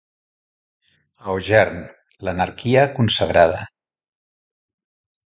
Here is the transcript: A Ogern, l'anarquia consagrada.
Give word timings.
A 1.25 1.33
Ogern, 1.41 1.77
l'anarquia 2.27 2.85
consagrada. 2.95 3.61